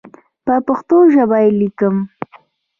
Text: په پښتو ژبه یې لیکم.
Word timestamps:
په 0.45 0.53
پښتو 0.67 0.97
ژبه 1.13 1.37
یې 1.43 1.51
لیکم. 1.59 1.95